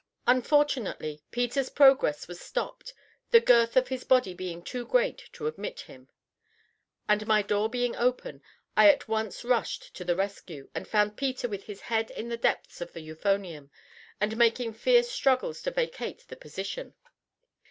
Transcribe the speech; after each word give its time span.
Unfortunately, 0.25 1.21
Peter's 1.29 1.69
progress 1.69 2.27
was 2.27 2.39
stopped, 2.39 2.91
the 3.29 3.39
girth 3.39 3.77
of 3.77 3.89
his 3.89 4.03
body 4.03 4.33
being 4.33 4.63
too 4.63 4.83
great 4.83 5.29
to 5.33 5.45
admit 5.45 5.81
him; 5.81 6.09
and 7.07 7.27
my 7.27 7.43
door 7.43 7.69
being 7.69 7.95
open, 7.95 8.41
I 8.75 8.89
at 8.89 9.07
once 9.07 9.43
rushed 9.45 9.93
to 9.93 10.03
the 10.03 10.15
rescue, 10.15 10.71
and 10.73 10.87
found 10.87 11.17
Peter 11.17 11.47
with 11.47 11.65
his 11.65 11.81
head 11.81 12.09
in 12.09 12.29
the 12.29 12.35
depths 12.35 12.81
of 12.81 12.93
the 12.93 13.01
euphonium, 13.07 13.69
and 14.19 14.35
making 14.37 14.73
fierce 14.73 15.11
struggles 15.11 15.61
to 15.61 15.69
vacate 15.69 16.25
the 16.29 16.35
position. 16.35 16.95